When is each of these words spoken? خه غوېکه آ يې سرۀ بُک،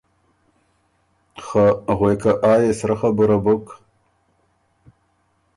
خه 1.45 1.65
غوېکه 1.97 2.31
آ 2.51 2.53
يې 2.61 2.71
سرۀ 2.79 3.07
بُک، 3.43 3.65